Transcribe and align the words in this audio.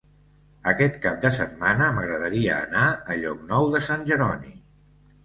Aquest 0.69 0.95
cap 1.01 1.19
de 1.25 1.29
setmana 1.35 1.89
m'agradaria 1.97 2.55
anar 2.69 2.87
a 2.89 3.19
Llocnou 3.25 3.69
de 3.77 3.83
Sant 3.89 4.07
Jeroni. 4.09 4.57